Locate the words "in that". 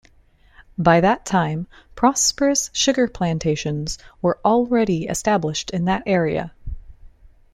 5.69-6.01